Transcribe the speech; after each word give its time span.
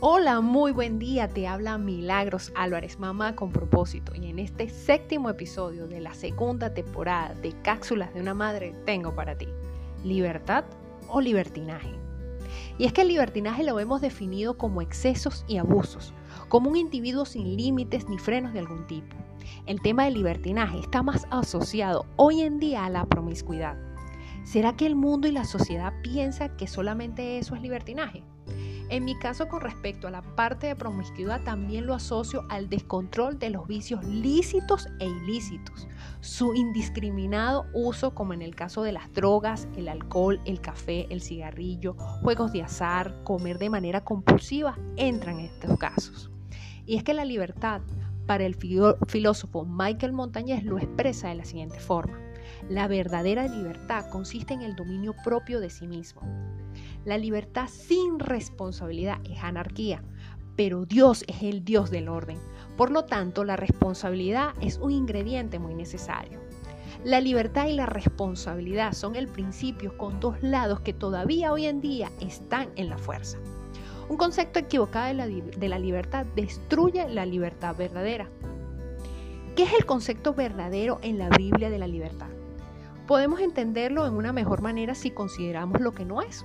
Hola, 0.00 0.40
muy 0.40 0.70
buen 0.70 1.00
día. 1.00 1.26
Te 1.26 1.48
habla 1.48 1.76
Milagros 1.76 2.52
Álvarez, 2.54 3.00
mamá 3.00 3.34
con 3.34 3.50
propósito. 3.50 4.14
Y 4.14 4.30
en 4.30 4.38
este 4.38 4.68
séptimo 4.68 5.28
episodio 5.28 5.88
de 5.88 6.00
la 6.00 6.14
segunda 6.14 6.72
temporada 6.72 7.34
de 7.34 7.52
Cápsulas 7.62 8.14
de 8.14 8.20
una 8.20 8.32
Madre 8.32 8.76
tengo 8.86 9.16
para 9.16 9.36
ti 9.36 9.48
libertad 10.04 10.64
o 11.08 11.20
libertinaje. 11.20 11.90
Y 12.78 12.84
es 12.84 12.92
que 12.92 13.00
el 13.02 13.08
libertinaje 13.08 13.64
lo 13.64 13.80
hemos 13.80 14.00
definido 14.00 14.56
como 14.56 14.82
excesos 14.82 15.44
y 15.48 15.56
abusos, 15.56 16.14
como 16.48 16.70
un 16.70 16.76
individuo 16.76 17.24
sin 17.24 17.56
límites 17.56 18.08
ni 18.08 18.18
frenos 18.18 18.52
de 18.52 18.60
algún 18.60 18.86
tipo. 18.86 19.16
El 19.66 19.82
tema 19.82 20.04
del 20.04 20.14
libertinaje 20.14 20.78
está 20.78 21.02
más 21.02 21.26
asociado 21.32 22.06
hoy 22.14 22.42
en 22.42 22.60
día 22.60 22.84
a 22.84 22.90
la 22.90 23.04
promiscuidad. 23.04 23.76
¿Será 24.44 24.76
que 24.76 24.86
el 24.86 24.94
mundo 24.94 25.26
y 25.26 25.32
la 25.32 25.44
sociedad 25.44 25.92
piensan 26.04 26.56
que 26.56 26.68
solamente 26.68 27.38
eso 27.38 27.56
es 27.56 27.62
libertinaje? 27.62 28.22
En 28.90 29.04
mi 29.04 29.18
caso 29.18 29.48
con 29.48 29.60
respecto 29.60 30.08
a 30.08 30.10
la 30.10 30.22
parte 30.22 30.66
de 30.66 30.74
promiscuidad 30.74 31.42
también 31.42 31.84
lo 31.84 31.92
asocio 31.92 32.46
al 32.48 32.70
descontrol 32.70 33.38
de 33.38 33.50
los 33.50 33.66
vicios 33.66 34.02
lícitos 34.04 34.88
e 34.98 35.06
ilícitos, 35.06 35.86
su 36.20 36.54
indiscriminado 36.54 37.66
uso 37.74 38.14
como 38.14 38.32
en 38.32 38.40
el 38.40 38.54
caso 38.54 38.82
de 38.82 38.92
las 38.92 39.12
drogas, 39.12 39.68
el 39.76 39.88
alcohol, 39.88 40.40
el 40.46 40.62
café, 40.62 41.06
el 41.10 41.20
cigarrillo, 41.20 41.94
juegos 42.22 42.52
de 42.52 42.62
azar, 42.62 43.14
comer 43.24 43.58
de 43.58 43.68
manera 43.68 44.04
compulsiva, 44.04 44.78
entran 44.96 45.40
en 45.40 45.46
estos 45.46 45.78
casos. 45.78 46.30
Y 46.86 46.96
es 46.96 47.04
que 47.04 47.12
la 47.12 47.26
libertad, 47.26 47.82
para 48.26 48.46
el 48.46 48.54
filósofo 48.54 49.66
Michael 49.66 50.12
Montañez, 50.12 50.64
lo 50.64 50.78
expresa 50.78 51.28
de 51.28 51.34
la 51.34 51.44
siguiente 51.44 51.78
forma. 51.78 52.27
La 52.68 52.88
verdadera 52.88 53.46
libertad 53.46 54.10
consiste 54.10 54.54
en 54.54 54.62
el 54.62 54.76
dominio 54.76 55.14
propio 55.24 55.60
de 55.60 55.70
sí 55.70 55.86
mismo. 55.86 56.22
La 57.04 57.18
libertad 57.18 57.68
sin 57.68 58.18
responsabilidad 58.18 59.18
es 59.24 59.42
anarquía, 59.42 60.02
pero 60.56 60.84
Dios 60.84 61.24
es 61.28 61.42
el 61.42 61.64
Dios 61.64 61.90
del 61.90 62.08
orden. 62.08 62.38
Por 62.76 62.90
lo 62.90 63.04
tanto, 63.04 63.44
la 63.44 63.56
responsabilidad 63.56 64.54
es 64.60 64.78
un 64.78 64.90
ingrediente 64.90 65.58
muy 65.58 65.74
necesario. 65.74 66.40
La 67.04 67.20
libertad 67.20 67.68
y 67.68 67.74
la 67.74 67.86
responsabilidad 67.86 68.92
son 68.92 69.14
el 69.14 69.28
principio 69.28 69.96
con 69.96 70.18
dos 70.18 70.42
lados 70.42 70.80
que 70.80 70.92
todavía 70.92 71.52
hoy 71.52 71.66
en 71.66 71.80
día 71.80 72.10
están 72.20 72.70
en 72.76 72.88
la 72.88 72.98
fuerza. 72.98 73.38
Un 74.08 74.16
concepto 74.16 74.58
equivocado 74.58 75.06
de 75.06 75.14
la, 75.14 75.26
de 75.26 75.68
la 75.68 75.78
libertad 75.78 76.26
destruye 76.34 77.08
la 77.08 77.24
libertad 77.24 77.76
verdadera. 77.76 78.28
¿Qué 79.54 79.64
es 79.64 79.72
el 79.74 79.86
concepto 79.86 80.34
verdadero 80.34 80.98
en 81.02 81.18
la 81.18 81.28
Biblia 81.30 81.70
de 81.70 81.78
la 81.78 81.86
libertad? 81.86 82.28
Podemos 83.08 83.40
entenderlo 83.40 84.06
en 84.06 84.12
una 84.12 84.34
mejor 84.34 84.60
manera 84.60 84.94
si 84.94 85.10
consideramos 85.10 85.80
lo 85.80 85.92
que 85.92 86.04
no 86.04 86.20
es. 86.20 86.44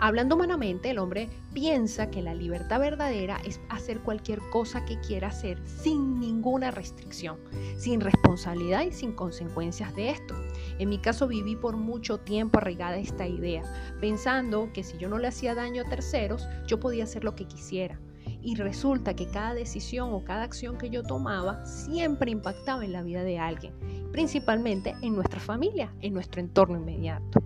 Hablando 0.00 0.34
humanamente, 0.34 0.90
el 0.90 0.98
hombre 0.98 1.28
piensa 1.52 2.10
que 2.10 2.22
la 2.22 2.34
libertad 2.34 2.80
verdadera 2.80 3.36
es 3.44 3.60
hacer 3.68 4.00
cualquier 4.00 4.40
cosa 4.50 4.84
que 4.84 4.98
quiera 4.98 5.28
hacer 5.28 5.64
sin 5.64 6.18
ninguna 6.18 6.72
restricción, 6.72 7.38
sin 7.78 8.00
responsabilidad 8.00 8.82
y 8.82 8.90
sin 8.90 9.12
consecuencias 9.12 9.94
de 9.94 10.10
esto. 10.10 10.34
En 10.80 10.88
mi 10.88 10.98
caso 10.98 11.28
viví 11.28 11.54
por 11.54 11.76
mucho 11.76 12.18
tiempo 12.18 12.58
arraigada 12.58 12.96
esta 12.96 13.28
idea, 13.28 13.62
pensando 14.00 14.72
que 14.74 14.82
si 14.82 14.98
yo 14.98 15.08
no 15.08 15.18
le 15.18 15.28
hacía 15.28 15.54
daño 15.54 15.82
a 15.82 15.88
terceros, 15.88 16.48
yo 16.66 16.80
podía 16.80 17.04
hacer 17.04 17.22
lo 17.22 17.36
que 17.36 17.46
quisiera. 17.46 18.00
Y 18.44 18.56
resulta 18.56 19.16
que 19.16 19.26
cada 19.26 19.54
decisión 19.54 20.12
o 20.12 20.22
cada 20.22 20.42
acción 20.42 20.76
que 20.76 20.90
yo 20.90 21.02
tomaba 21.02 21.64
siempre 21.64 22.30
impactaba 22.30 22.84
en 22.84 22.92
la 22.92 23.02
vida 23.02 23.24
de 23.24 23.38
alguien, 23.38 23.72
principalmente 24.12 24.94
en 25.00 25.14
nuestra 25.14 25.40
familia, 25.40 25.94
en 26.02 26.12
nuestro 26.12 26.42
entorno 26.42 26.76
inmediato. 26.76 27.42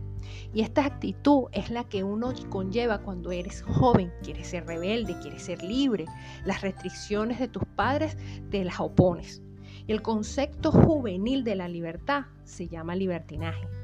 Y 0.53 0.63
esta 0.63 0.85
actitud 0.85 1.45
es 1.53 1.71
la 1.71 1.85
que 1.85 2.03
uno 2.03 2.33
conlleva 2.51 2.99
cuando 3.03 3.31
eres 3.31 3.63
joven, 3.63 4.13
quieres 4.25 4.49
ser 4.49 4.67
rebelde, 4.67 5.17
quieres 5.21 5.43
ser 5.43 5.63
libre. 5.63 6.07
Las 6.45 6.63
restricciones 6.63 7.39
de 7.39 7.47
tus 7.47 7.63
padres 7.77 8.17
te 8.51 8.65
las 8.65 8.81
opones. 8.81 9.41
El 9.87 10.03
concepto 10.03 10.73
juvenil 10.73 11.45
de 11.45 11.55
la 11.55 11.69
libertad 11.69 12.25
se 12.45 12.67
llama 12.67 12.97
libertinaje. 12.97 13.78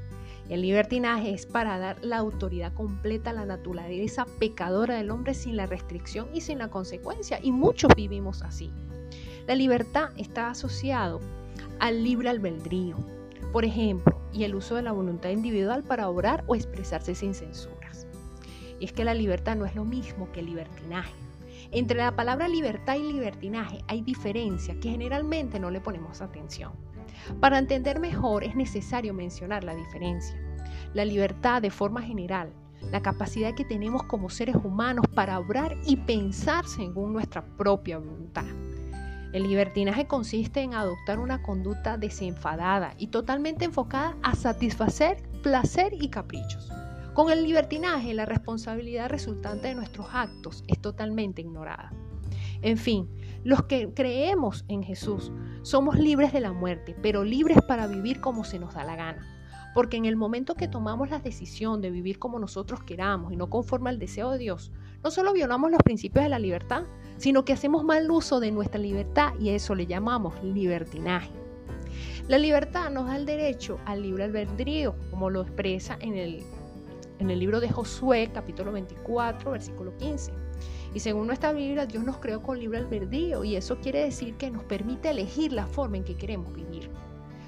El 0.47 0.61
libertinaje 0.61 1.33
es 1.33 1.47
para 1.47 1.79
dar 1.79 2.03
la 2.05 2.17
autoridad 2.17 2.71
completa 2.73 3.31
a 3.31 3.33
la 3.33 3.45
naturaleza 3.45 4.27
pecadora 4.39 4.95
del 4.95 5.09
hombre 5.09 5.33
sin 5.33 5.57
la 5.57 5.65
restricción 5.65 6.27
y 6.33 6.41
sin 6.41 6.59
la 6.59 6.67
consecuencia. 6.67 7.39
Y 7.41 7.51
muchos 7.51 7.91
vivimos 7.95 8.43
así. 8.43 8.71
La 9.47 9.55
libertad 9.55 10.09
está 10.17 10.49
asociado 10.49 11.19
al 11.79 12.03
libre 12.03 12.29
albedrío. 12.29 12.95
Por 13.51 13.65
ejemplo, 13.65 14.21
y 14.31 14.43
el 14.43 14.53
uso 14.53 14.75
de 14.75 14.83
la 14.83 14.91
voluntad 14.91 15.29
individual 15.29 15.83
para 15.83 16.09
orar 16.09 16.43
o 16.45 16.55
expresarse 16.55 17.15
sin 17.15 17.33
censuras. 17.33 18.05
Y 18.79 18.85
es 18.85 18.93
que 18.93 19.05
la 19.05 19.15
libertad 19.15 19.55
no 19.55 19.65
es 19.65 19.73
lo 19.75 19.85
mismo 19.85 20.31
que 20.31 20.43
libertinaje. 20.43 21.13
Entre 21.71 21.97
la 21.97 22.15
palabra 22.15 22.47
libertad 22.47 22.97
y 22.97 23.11
libertinaje 23.11 23.79
hay 23.87 24.01
diferencia 24.01 24.79
que 24.79 24.91
generalmente 24.91 25.59
no 25.59 25.71
le 25.71 25.81
ponemos 25.81 26.21
atención. 26.21 26.84
Para 27.39 27.59
entender 27.59 27.99
mejor 27.99 28.43
es 28.43 28.55
necesario 28.55 29.13
mencionar 29.13 29.63
la 29.63 29.75
diferencia. 29.75 30.39
La 30.93 31.05
libertad 31.05 31.61
de 31.61 31.71
forma 31.71 32.01
general, 32.01 32.53
la 32.91 33.01
capacidad 33.01 33.53
que 33.55 33.65
tenemos 33.65 34.03
como 34.03 34.29
seres 34.29 34.55
humanos 34.55 35.05
para 35.13 35.39
obrar 35.39 35.75
y 35.85 35.97
pensar 35.97 36.65
según 36.67 37.13
nuestra 37.13 37.45
propia 37.57 37.97
voluntad. 37.97 38.45
El 39.33 39.43
libertinaje 39.43 40.07
consiste 40.07 40.61
en 40.61 40.73
adoptar 40.73 41.19
una 41.19 41.41
conducta 41.41 41.97
desenfadada 41.97 42.93
y 42.97 43.07
totalmente 43.07 43.65
enfocada 43.65 44.15
a 44.23 44.33
satisfacer 44.33 45.17
placer 45.43 45.93
y 45.99 46.07
caprichos. 46.07 46.71
Con 47.13 47.29
el 47.29 47.43
libertinaje, 47.43 48.13
la 48.13 48.25
responsabilidad 48.25 49.09
resultante 49.09 49.67
de 49.67 49.75
nuestros 49.75 50.07
actos 50.13 50.63
es 50.67 50.79
totalmente 50.79 51.41
ignorada. 51.41 51.91
En 52.61 52.77
fin, 52.77 53.09
los 53.45 53.61
que 53.65 53.93
creemos 53.93 54.65
en 54.69 54.81
Jesús 54.81 55.31
somos 55.61 55.99
libres 55.99 56.33
de 56.33 56.39
la 56.39 56.51
muerte, 56.51 56.95
pero 57.03 57.23
libres 57.23 57.59
para 57.67 57.85
vivir 57.85 58.19
como 58.19 58.43
se 58.43 58.57
nos 58.57 58.73
da 58.73 58.83
la 58.83 58.95
gana. 58.95 59.23
Porque 59.75 59.97
en 59.97 60.05
el 60.05 60.15
momento 60.15 60.55
que 60.55 60.67
tomamos 60.67 61.11
la 61.11 61.19
decisión 61.19 61.79
de 61.79 61.91
vivir 61.91 62.17
como 62.17 62.39
nosotros 62.39 62.81
queramos 62.83 63.31
y 63.31 63.35
no 63.35 63.47
conforme 63.47 63.91
al 63.91 63.99
deseo 63.99 64.31
de 64.31 64.39
Dios, 64.39 64.71
no 65.03 65.11
solo 65.11 65.31
violamos 65.31 65.69
los 65.69 65.83
principios 65.83 66.23
de 66.23 66.29
la 66.29 66.39
libertad, 66.39 66.85
sino 67.17 67.45
que 67.45 67.53
hacemos 67.53 67.83
mal 67.83 68.09
uso 68.09 68.39
de 68.39 68.49
nuestra 68.49 68.79
libertad 68.79 69.33
y 69.39 69.49
eso 69.49 69.75
le 69.75 69.85
llamamos 69.85 70.33
libertinaje. 70.43 71.29
La 72.27 72.39
libertad 72.39 72.89
nos 72.89 73.05
da 73.05 73.15
el 73.15 73.27
derecho 73.27 73.77
al 73.85 74.01
libre 74.01 74.23
albedrío, 74.23 74.95
como 75.11 75.29
lo 75.29 75.43
expresa 75.43 75.99
en 76.01 76.15
el, 76.15 76.41
en 77.19 77.29
el 77.29 77.37
libro 77.37 77.59
de 77.59 77.69
Josué, 77.69 78.31
capítulo 78.33 78.71
24, 78.71 79.51
versículo 79.51 79.95
15. 79.97 80.44
Y 80.93 80.99
según 80.99 81.27
nuestra 81.27 81.51
Biblia, 81.51 81.85
Dios 81.85 82.03
nos 82.03 82.17
creó 82.17 82.41
con 82.41 82.59
libre 82.59 82.79
albedrío 82.79 83.43
y 83.43 83.55
eso 83.55 83.79
quiere 83.79 84.03
decir 84.03 84.35
que 84.35 84.49
nos 84.49 84.63
permite 84.63 85.09
elegir 85.09 85.51
la 85.51 85.67
forma 85.67 85.97
en 85.97 86.03
que 86.03 86.15
queremos 86.15 86.53
vivir. 86.53 86.89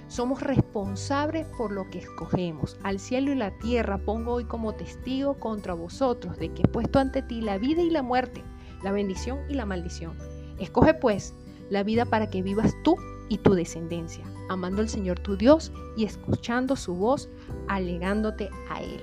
Somos 0.08 0.42
responsables 0.42 1.46
por 1.58 1.72
lo 1.72 1.90
que 1.90 2.00
escogemos. 2.00 2.78
Al 2.84 3.00
cielo 3.00 3.32
y 3.32 3.36
la 3.36 3.52
tierra 3.60 3.98
pongo 3.98 4.34
hoy 4.34 4.46
como 4.46 4.74
testigo 4.74 5.34
contra 5.36 5.74
vosotros 5.74 6.38
de 6.38 6.54
que 6.54 6.64
he 6.64 6.68
puesto 6.68 7.00
ante 7.00 7.22
ti 7.22 7.42
la 7.42 7.58
vida 7.58 7.82
y 7.82 7.90
la 7.90 8.04
muerte, 8.04 8.44
la 8.84 8.92
bendición 8.92 9.40
y 9.50 9.54
la 9.54 9.66
maldición. 9.66 10.18
Escoge 10.60 10.94
pues 10.94 11.34
la 11.70 11.84
vida 11.84 12.06
para 12.06 12.30
que 12.30 12.42
vivas 12.42 12.74
tú 12.84 12.96
y 13.30 13.38
tu 13.40 13.54
descendencia, 13.54 14.24
amando 14.50 14.82
al 14.82 14.88
Señor 14.88 15.20
tu 15.20 15.36
Dios 15.36 15.74
y 15.98 16.06
escuchando 16.06 16.78
su 16.78 16.96
voz, 16.96 17.30
alegándote 17.68 18.50
a 18.70 18.82
Él. 18.82 19.02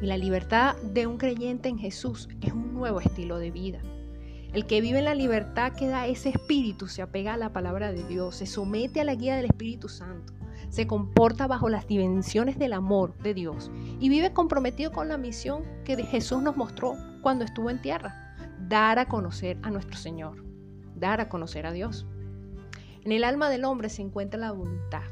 Y 0.00 0.06
la 0.06 0.16
libertad 0.16 0.76
de 0.82 1.06
un 1.06 1.16
creyente 1.16 1.68
en 1.68 1.78
Jesús 1.78 2.28
es 2.42 2.52
un 2.52 2.74
nuevo 2.74 3.00
estilo 3.00 3.38
de 3.38 3.50
vida. 3.50 3.80
El 4.52 4.66
que 4.66 4.80
vive 4.80 4.98
en 4.98 5.04
la 5.04 5.14
libertad 5.14 5.72
que 5.72 5.88
da 5.88 6.06
ese 6.06 6.30
espíritu 6.30 6.86
se 6.86 7.02
apega 7.02 7.34
a 7.34 7.38
la 7.38 7.52
palabra 7.52 7.92
de 7.92 8.04
Dios, 8.04 8.36
se 8.36 8.46
somete 8.46 9.00
a 9.00 9.04
la 9.04 9.14
guía 9.14 9.36
del 9.36 9.46
Espíritu 9.46 9.88
Santo, 9.88 10.32
se 10.70 10.86
comporta 10.86 11.46
bajo 11.46 11.68
las 11.68 11.86
dimensiones 11.86 12.58
del 12.58 12.72
amor 12.72 13.16
de 13.18 13.34
Dios 13.34 13.70
y 14.00 14.08
vive 14.08 14.32
comprometido 14.32 14.92
con 14.92 15.08
la 15.08 15.18
misión 15.18 15.62
que 15.84 15.96
Jesús 16.04 16.42
nos 16.42 16.56
mostró 16.56 16.94
cuando 17.22 17.44
estuvo 17.44 17.70
en 17.70 17.82
tierra, 17.82 18.36
dar 18.68 18.98
a 18.98 19.08
conocer 19.08 19.58
a 19.62 19.70
nuestro 19.70 19.96
Señor, 19.96 20.44
dar 20.94 21.20
a 21.20 21.28
conocer 21.28 21.66
a 21.66 21.72
Dios. 21.72 22.06
En 23.04 23.12
el 23.12 23.24
alma 23.24 23.50
del 23.50 23.64
hombre 23.64 23.88
se 23.88 24.02
encuentra 24.02 24.40
la 24.40 24.52
voluntad. 24.52 25.02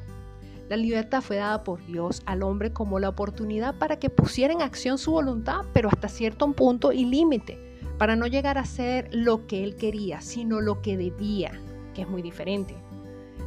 La 0.68 0.78
libertad 0.78 1.20
fue 1.20 1.36
dada 1.36 1.62
por 1.62 1.84
Dios 1.84 2.22
al 2.24 2.42
hombre 2.42 2.72
como 2.72 2.98
la 2.98 3.10
oportunidad 3.10 3.76
para 3.78 3.98
que 3.98 4.08
pusiera 4.08 4.52
en 4.52 4.62
acción 4.62 4.96
su 4.96 5.12
voluntad, 5.12 5.66
pero 5.74 5.90
hasta 5.90 6.08
cierto 6.08 6.50
punto 6.52 6.90
y 6.90 7.04
límite, 7.04 7.78
para 7.98 8.16
no 8.16 8.26
llegar 8.26 8.56
a 8.56 8.64
ser 8.64 9.10
lo 9.12 9.46
que 9.46 9.62
él 9.62 9.76
quería, 9.76 10.22
sino 10.22 10.62
lo 10.62 10.80
que 10.80 10.96
debía, 10.96 11.52
que 11.92 12.02
es 12.02 12.08
muy 12.08 12.22
diferente. 12.22 12.74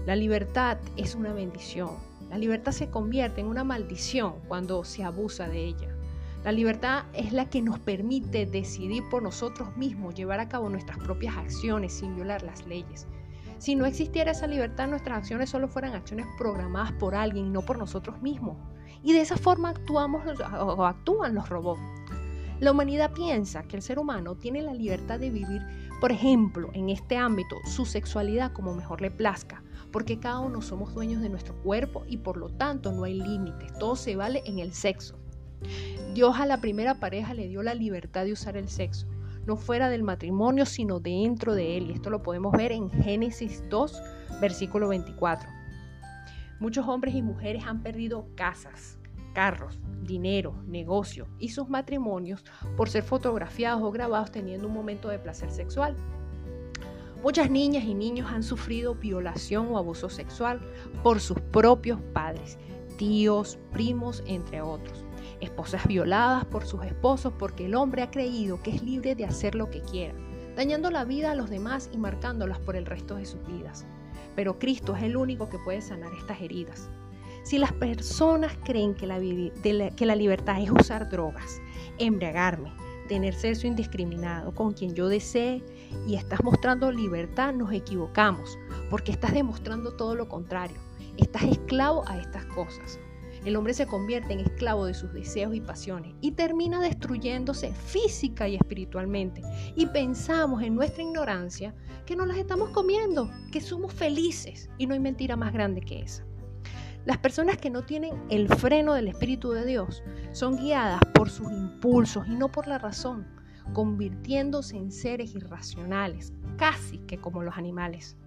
La 0.06 0.16
libertad 0.16 0.78
es 0.96 1.16
una 1.16 1.34
bendición. 1.34 1.90
La 2.30 2.38
libertad 2.38 2.72
se 2.72 2.90
convierte 2.90 3.42
en 3.42 3.48
una 3.48 3.64
maldición 3.64 4.36
cuando 4.48 4.84
se 4.84 5.04
abusa 5.04 5.50
de 5.50 5.66
ella. 5.66 5.98
La 6.44 6.52
libertad 6.52 7.06
es 7.14 7.34
la 7.34 7.50
que 7.50 7.62
nos 7.62 7.80
permite 7.80 8.46
decidir 8.46 9.04
por 9.10 9.24
nosotros 9.24 9.75
mismos, 9.75 10.14
llevar 10.14 10.40
a 10.40 10.48
cabo 10.48 10.69
nuestras 10.69 11.00
propias 11.00 11.36
acciones 11.36 11.94
sin 11.94 12.16
violar 12.16 12.44
las 12.44 12.66
leyes. 12.68 13.08
Si 13.57 13.75
no 13.75 13.86
existiera 13.86 14.31
esa 14.31 14.48
libertad, 14.48 14.88
nuestras 14.88 15.18
acciones 15.18 15.50
solo 15.50 15.68
fueran 15.68 15.95
acciones 15.95 16.27
programadas 16.38 16.92
por 16.94 17.15
alguien, 17.15 17.51
no 17.51 17.62
por 17.62 17.77
nosotros 17.77 18.21
mismos. 18.21 18.57
Y 19.04 19.13
de 19.13 19.21
esa 19.21 19.38
forma 19.38 19.69
actuamos 19.69 20.24
o 20.59 20.86
actúan 20.86 21.36
los 21.36 21.50
robots. 21.50 21.81
La 22.59 22.71
humanidad 22.71 23.12
piensa 23.12 23.63
que 23.63 23.75
el 23.75 23.83
ser 23.83 24.00
humano 24.00 24.36
tiene 24.36 24.62
la 24.62 24.74
libertad 24.74 25.19
de 25.19 25.30
vivir, 25.30 25.62
por 26.01 26.12
ejemplo, 26.12 26.69
en 26.74 26.89
este 26.89 27.15
ámbito, 27.15 27.56
su 27.65 27.86
sexualidad 27.86 28.51
como 28.51 28.74
mejor 28.74 29.01
le 29.01 29.12
plazca, 29.12 29.63
porque 29.92 30.19
cada 30.19 30.39
uno 30.39 30.62
somos 30.62 30.94
dueños 30.94 31.21
de 31.21 31.30
nuestro 31.30 31.56
cuerpo 31.62 32.04
y 32.07 32.18
por 32.18 32.38
lo 32.38 32.50
tanto 32.50 32.92
no 32.92 33.04
hay 33.04 33.19
límites, 33.19 33.74
todo 33.80 33.95
se 33.95 34.15
vale 34.15 34.42
en 34.45 34.59
el 34.59 34.74
sexo. 34.74 35.19
Dios 36.13 36.39
a 36.39 36.45
la 36.45 36.59
primera 36.62 36.95
pareja 36.95 37.33
le 37.33 37.48
dio 37.48 37.62
la 37.62 37.75
libertad 37.75 38.25
de 38.25 38.33
usar 38.33 38.57
el 38.57 38.69
sexo, 38.69 39.07
no 39.48 39.56
fuera 39.56 39.90
del 39.90 40.04
matrimonio, 40.04 40.66
sino 40.66 41.00
dentro 41.00 41.56
de 41.56 41.78
él. 41.78 41.90
Y 41.90 41.94
esto 41.94 42.10
lo 42.10 42.22
podemos 42.22 42.52
ver 42.52 42.74
en 42.74 42.92
Génesis 42.92 43.64
2, 43.70 44.02
versículo 44.42 44.90
24. 44.90 45.50
Muchos 46.60 46.88
hombres 46.88 47.16
y 47.16 47.22
mujeres 47.22 47.64
han 47.66 47.82
perdido 47.82 48.28
casas, 48.36 49.00
carros, 49.34 49.80
dinero, 50.04 50.62
negocio 50.68 51.28
y 51.40 51.50
sus 51.50 51.70
matrimonios 51.70 52.44
por 52.76 52.90
ser 52.90 53.04
fotografiados 53.04 53.82
o 53.84 53.92
grabados 53.92 54.32
teniendo 54.32 54.68
un 54.68 54.74
momento 54.74 55.08
de 55.10 55.20
placer 55.20 55.50
sexual. 55.50 55.96
Muchas 57.24 57.50
niñas 57.50 57.86
y 57.86 57.94
niños 57.94 58.30
han 58.32 58.44
sufrido 58.44 58.96
violación 58.96 59.68
o 59.72 59.78
abuso 59.78 60.10
sexual 60.10 60.60
por 61.04 61.20
sus 61.20 61.40
propios 61.40 62.00
padres, 62.14 62.58
tíos, 62.98 63.58
primos, 63.72 64.24
entre 64.28 64.62
otros. 64.62 65.06
Esposas 65.40 65.88
violadas 65.88 66.46
por 66.46 66.66
sus 66.66 66.84
esposos 66.84 67.34
porque 67.38 67.66
el 67.66 67.76
hombre 67.76 68.02
ha 68.02 68.12
creído 68.12 68.62
que 68.62 68.72
es 68.72 68.84
libre 68.84 69.16
de 69.16 69.26
hacer 69.26 69.56
lo 69.56 69.70
que 69.70 69.82
quiera, 69.82 70.14
dañando 70.56 70.92
la 70.92 71.06
vida 71.06 71.32
a 71.32 71.36
los 71.36 71.50
demás 71.50 71.90
y 71.94 71.98
marcándolas 71.98 72.60
por 72.60 72.76
el 72.76 72.86
resto 72.86 73.16
de 73.16 73.26
sus 73.26 73.46
vidas 73.46 73.86
pero 74.38 74.60
Cristo 74.60 74.96
es 74.96 75.02
el 75.02 75.18
único 75.18 75.50
que 75.50 75.58
puede 75.58 75.82
sanar 75.82 76.14
estas 76.14 76.40
heridas. 76.40 76.92
Si 77.42 77.58
las 77.58 77.74
personas 77.74 78.56
creen 78.64 78.94
que 78.94 79.08
la, 79.08 79.18
libertad 79.18 80.62
es 80.62 80.70
usar 80.70 81.10
drogas, 81.10 81.60
embriagarme, 81.98 82.72
tener 83.08 83.34
sexo 83.34 83.66
indiscriminado 83.66 84.54
con 84.54 84.74
quien 84.74 84.94
yo 84.94 85.08
desee 85.08 85.66
y 86.06 86.14
estás 86.14 86.44
mostrando 86.44 86.92
libertad, 86.92 87.52
nos 87.52 87.74
equivocamos, 87.74 88.60
porque 88.92 89.12
estás 89.12 89.34
demostrando 89.34 89.96
todo 89.96 90.14
lo 90.14 90.30
contrario. 90.30 90.78
Estás 91.18 91.42
esclavo 91.46 92.08
a 92.08 92.20
estas 92.20 92.46
cosas. 92.46 93.00
El 93.48 93.56
hombre 93.56 93.74
se 93.74 93.88
convierte 93.88 94.34
en 94.34 94.42
esclavo 94.42 94.88
de 94.88 94.94
sus 94.94 95.14
deseos 95.14 95.56
y 95.56 95.62
pasiones 95.62 96.14
y 96.20 96.34
termina 96.34 96.82
destruyéndose 96.82 97.72
física 97.72 98.50
y 98.50 98.56
espiritualmente. 98.58 99.42
Y 99.74 99.86
pensamos 99.86 100.62
en 100.64 100.76
nuestra 100.76 101.02
ignorancia 101.02 101.74
que 102.06 102.18
nos 102.18 102.28
las 102.28 102.36
estamos 102.36 102.72
comiendo, 102.72 103.32
que 103.50 103.62
somos 103.62 103.94
felices 103.94 104.70
y 104.78 104.86
no 104.86 104.96
hay 104.96 105.00
mentira 105.00 105.38
más 105.38 105.54
grande 105.54 105.80
que 105.80 106.02
esa. 106.02 106.26
Las 107.06 107.20
personas 107.20 107.58
que 107.58 107.70
no 107.70 107.86
tienen 107.86 108.22
el 108.30 108.50
freno 108.50 108.94
del 108.94 109.08
Espíritu 109.08 109.52
de 109.52 109.66
Dios 109.66 110.04
son 110.34 110.58
guiadas 110.58 111.00
por 111.14 111.30
sus 111.30 111.50
impulsos 111.50 112.28
y 112.28 112.36
no 112.36 112.52
por 112.52 112.68
la 112.68 112.80
razón, 112.80 113.26
convirtiéndose 113.72 114.76
en 114.76 114.92
seres 114.92 115.34
irracionales, 115.36 116.34
casi 116.58 116.98
que 116.98 117.18
como 117.18 117.44
los 117.44 117.58
animales. 117.58 118.18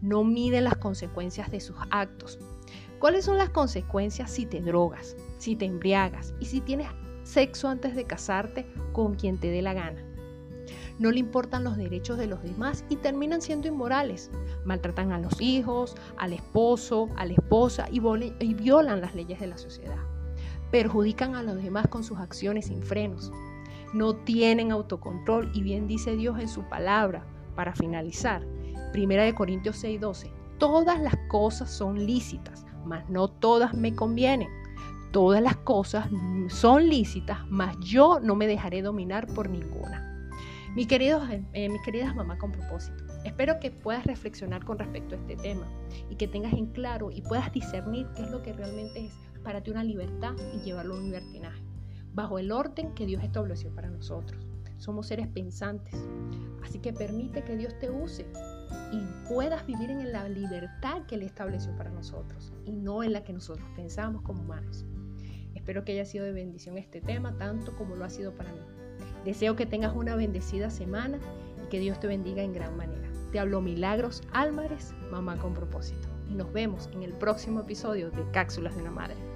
No 0.00 0.22
miden 0.22 0.62
las 0.62 0.76
consecuencias 0.76 1.50
de 1.50 1.58
sus 1.58 1.76
actos, 1.90 2.38
¿Cuáles 3.00 3.24
son 3.24 3.38
las 3.38 3.48
consecuencias 3.48 4.30
si 4.30 4.44
te 4.44 4.60
drogas, 4.60 5.16
si 5.38 5.56
te 5.56 5.64
embriagas 5.64 6.34
y 6.38 6.44
si 6.44 6.60
tienes 6.60 6.86
sexo 7.22 7.68
antes 7.68 7.96
de 7.96 8.04
casarte 8.04 8.66
con 8.92 9.14
quien 9.14 9.40
te 9.40 9.50
dé 9.50 9.62
la 9.62 9.72
gana? 9.72 10.04
No 10.98 11.10
le 11.10 11.18
importan 11.18 11.64
los 11.64 11.78
derechos 11.78 12.18
de 12.18 12.26
los 12.26 12.42
demás 12.42 12.84
y 12.90 12.96
terminan 12.96 13.40
siendo 13.40 13.68
inmorales. 13.68 14.30
Maltratan 14.66 15.12
a 15.12 15.18
los 15.18 15.40
hijos, 15.40 15.96
al 16.18 16.34
esposo, 16.34 17.08
a 17.16 17.24
la 17.24 17.32
esposa 17.32 17.86
y, 17.90 18.00
violan 18.52 19.00
las 19.00 19.14
leyes 19.14 19.40
de 19.40 19.46
la 19.46 19.56
sociedad. 19.56 19.96
Perjudican 20.70 21.36
a 21.36 21.42
los 21.42 21.56
demás 21.56 21.88
con 21.88 22.04
sus 22.04 22.18
acciones 22.18 22.66
sin 22.66 22.82
frenos. 22.82 23.32
No 23.94 24.14
tienen 24.14 24.72
autocontrol 24.72 25.50
y 25.54 25.62
bien 25.62 25.86
dice 25.86 26.16
Dios 26.16 26.38
en 26.38 26.48
su 26.48 26.68
palabra. 26.68 27.24
Para 27.56 27.74
finalizar, 27.74 28.46
1 28.94 29.34
Corintios 29.34 29.82
6:12, 29.82 30.30
todas 30.58 31.00
las 31.00 31.16
cosas 31.28 31.70
son 31.70 32.04
lícitas, 32.06 32.66
mas 32.84 33.08
no 33.08 33.28
todas 33.28 33.74
me 33.74 33.94
convienen. 33.94 34.48
Todas 35.12 35.42
las 35.42 35.56
cosas 35.56 36.08
son 36.48 36.88
lícitas, 36.88 37.38
mas 37.48 37.76
yo 37.80 38.20
no 38.20 38.36
me 38.36 38.46
dejaré 38.46 38.80
dominar 38.80 39.26
por 39.26 39.48
ninguna. 39.48 40.10
Mi 40.76 40.86
queridos, 40.86 41.28
eh, 41.52 41.68
mis 41.68 41.82
queridas 41.82 42.14
mamá 42.14 42.38
con 42.38 42.52
propósito, 42.52 43.02
espero 43.24 43.58
que 43.58 43.72
puedas 43.72 44.06
reflexionar 44.06 44.64
con 44.64 44.78
respecto 44.78 45.16
a 45.16 45.18
este 45.18 45.34
tema 45.34 45.66
y 46.08 46.14
que 46.14 46.28
tengas 46.28 46.52
en 46.52 46.66
claro 46.66 47.10
y 47.10 47.22
puedas 47.22 47.52
discernir 47.52 48.06
qué 48.14 48.22
es 48.22 48.30
lo 48.30 48.40
que 48.42 48.52
realmente 48.52 49.06
es 49.06 49.12
para 49.42 49.62
ti 49.62 49.72
una 49.72 49.82
libertad 49.82 50.34
y 50.54 50.60
llevarlo 50.60 50.94
a 50.94 50.98
un 50.98 51.06
libertinaje, 51.06 51.60
bajo 52.14 52.38
el 52.38 52.52
orden 52.52 52.94
que 52.94 53.04
Dios 53.04 53.24
estableció 53.24 53.74
para 53.74 53.90
nosotros. 53.90 54.46
Somos 54.76 55.08
seres 55.08 55.26
pensantes, 55.26 55.94
así 56.62 56.78
que 56.78 56.92
permite 56.92 57.42
que 57.42 57.56
Dios 57.56 57.76
te 57.80 57.90
use 57.90 58.26
y 58.92 59.02
puedas 59.28 59.66
vivir 59.66 59.90
en 59.90 60.12
la 60.12 60.28
libertad 60.28 61.02
que 61.06 61.16
Él 61.16 61.22
estableció 61.22 61.74
para 61.76 61.90
nosotros 61.90 62.52
y 62.64 62.72
no 62.72 63.02
en 63.02 63.12
la 63.12 63.24
que 63.24 63.32
nosotros 63.32 63.66
pensamos 63.76 64.22
como 64.22 64.42
humanos. 64.42 64.84
Espero 65.54 65.84
que 65.84 65.92
haya 65.92 66.04
sido 66.04 66.24
de 66.24 66.32
bendición 66.32 66.78
este 66.78 67.00
tema, 67.00 67.36
tanto 67.36 67.76
como 67.76 67.96
lo 67.96 68.04
ha 68.04 68.10
sido 68.10 68.34
para 68.34 68.52
mí. 68.52 68.60
Deseo 69.24 69.56
que 69.56 69.66
tengas 69.66 69.94
una 69.94 70.16
bendecida 70.16 70.70
semana 70.70 71.18
y 71.64 71.68
que 71.68 71.80
Dios 71.80 72.00
te 72.00 72.06
bendiga 72.06 72.42
en 72.42 72.52
gran 72.52 72.76
manera. 72.76 73.08
Te 73.32 73.38
hablo 73.38 73.60
Milagros 73.60 74.22
Álvarez, 74.32 74.92
mamá 75.10 75.36
con 75.36 75.54
propósito. 75.54 76.08
Y 76.28 76.34
nos 76.34 76.52
vemos 76.52 76.88
en 76.92 77.02
el 77.02 77.12
próximo 77.12 77.60
episodio 77.60 78.10
de 78.10 78.28
Cápsulas 78.30 78.74
de 78.74 78.82
una 78.82 78.90
Madre. 78.90 79.29